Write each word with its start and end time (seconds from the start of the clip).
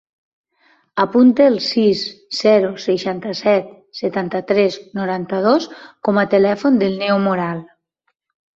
Apunta 1.01 1.43
el 1.49 1.57
sis, 1.65 2.01
zero, 2.37 2.71
seixanta-set, 2.87 3.69
setanta-tres, 4.01 4.81
noranta-dos 5.03 5.71
com 6.09 6.25
a 6.25 6.27
telèfon 6.35 6.83
del 6.85 7.01
Neo 7.07 7.23
Moral. 7.31 7.65